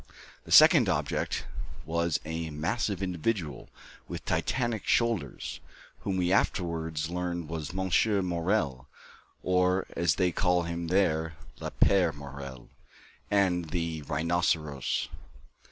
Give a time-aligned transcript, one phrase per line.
[0.45, 1.45] The second object
[1.85, 3.69] was a massive individual,
[4.07, 5.59] with Titanic shoulders,
[5.99, 8.87] whom we afterwards learned was Monsieur Morel,
[9.43, 12.67] or, as they call him there, "Le père Morel,"
[13.29, 15.07] and "The Rhinoceros."